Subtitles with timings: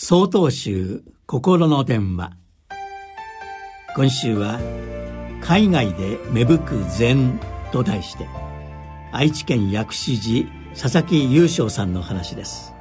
[0.00, 2.30] 総統集心の電話。
[3.96, 4.60] 今週は
[5.42, 7.40] 「海外で芽吹く禅」
[7.72, 8.28] と題して
[9.10, 10.48] 愛知県薬師寺
[10.80, 12.72] 佐々木優勝さんの話です。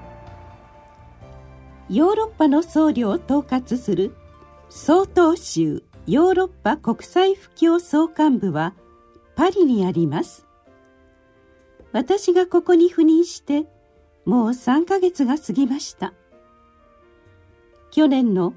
[1.90, 4.16] ヨーロッパの僧侶を統括する
[4.70, 8.76] 総統集ヨーロッパ国際布教総監部は
[9.36, 10.46] パリにあります。
[11.94, 13.66] 私がここに赴任して
[14.24, 16.14] もう3ヶ月が過ぎました。
[17.98, 18.54] 去年の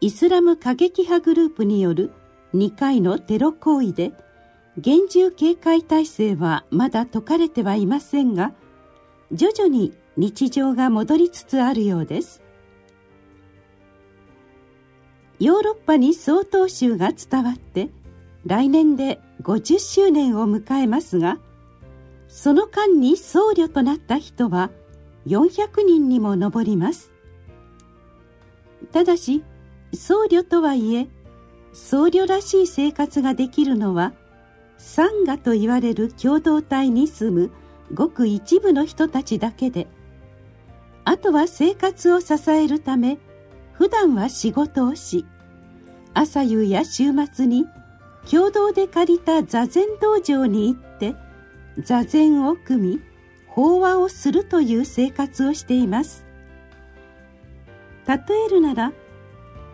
[0.00, 2.12] イスラム過激派グループによる
[2.54, 4.12] 2回のテロ行為で
[4.78, 8.52] 厳重警戒態勢はまだ解かれてはいませんが
[9.32, 12.40] 徐々に日常が戻りつつあるようです。
[15.40, 17.90] ヨーロッパに総統集が伝わって
[18.46, 21.40] 来年で50周年を迎えますが
[22.28, 24.70] その間に僧侶となった人は
[25.26, 27.13] 400人にも上ります。
[28.94, 29.42] ただし
[29.92, 31.08] 僧侶とはいえ
[31.72, 34.12] 僧侶らしい生活ができるのは
[34.78, 37.50] サンガと言われる共同体に住む
[37.92, 39.88] ごく一部の人たちだけで
[41.04, 43.18] あとは生活を支えるため
[43.72, 45.26] 普段は仕事をし
[46.14, 47.66] 朝夕や週末に
[48.30, 51.16] 共同で借りた座禅道場に行って
[51.82, 53.00] 座禅を組み
[53.48, 56.23] 法話をするという生活をしています。
[58.06, 58.92] 例えるなら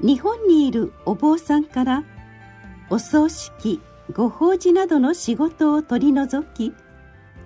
[0.00, 2.04] 日本にいるお坊さんから
[2.88, 3.80] お葬式
[4.12, 6.72] ご法事などの仕事を取り除き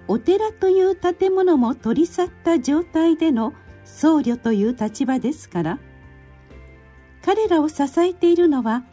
[0.08, 5.78] お寺という建物も取り去った状態での僧侶という立場ですから
[7.24, 8.84] 彼らを支えているのは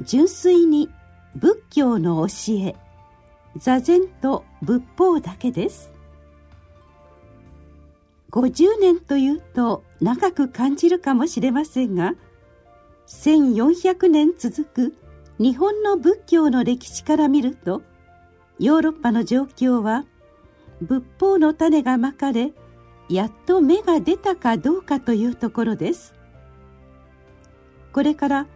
[0.00, 0.88] 純粋に
[1.34, 2.76] 仏教の教え
[3.56, 5.91] 座禅と仏法だけです。
[8.32, 12.14] 50年というと長く感じるかもしれませんが
[13.06, 14.94] 1400年続く
[15.38, 17.82] 日本の仏教の歴史から見ると
[18.58, 20.04] ヨーロッパの状況は
[20.80, 22.52] 仏法の種がまかれ
[23.08, 26.14] やっと芽が出たかどうかというところです。
[27.92, 28.46] これから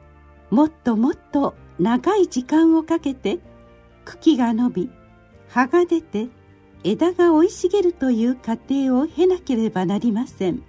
[0.50, 3.38] もっともっと長い時間をかけて
[4.04, 4.90] 茎が伸び
[5.48, 6.28] 葉が出て
[6.84, 10.62] 枝が生い茂るという過程を経なければなりません。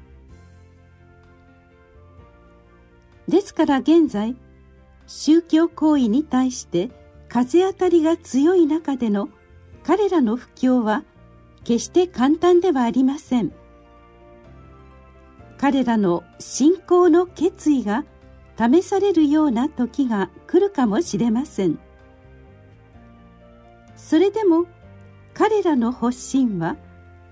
[3.27, 4.35] ですから現在
[5.05, 6.89] 宗教行為に対して
[7.27, 9.29] 風当たりが強い中での
[9.83, 11.03] 彼らの布教は
[11.63, 13.51] 決して簡単ではありません。
[15.57, 18.05] 彼らの信仰の決意が
[18.57, 21.79] 試されるような時が来るかもしれません。
[23.95, 24.65] それでも
[25.37, 26.77] 彼らの発信は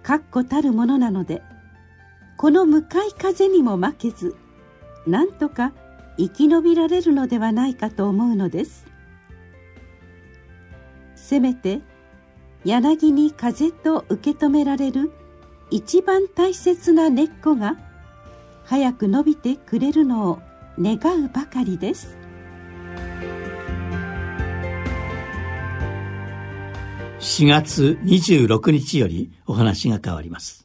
[0.03, 1.41] 確固たるものなので
[2.37, 4.35] この向かい風にも負けず
[5.07, 5.73] なんとか
[6.17, 8.85] 生き延びられるのではないかと思うのです。
[11.15, 11.81] せめて
[12.63, 15.11] 柳に風と受け止められる
[15.71, 17.75] 一番大切な根っこが
[18.65, 20.39] 早く伸びてくれるのを
[20.79, 22.24] 願うばかりです。
[27.19, 30.64] 4月26日よりお話が変わります。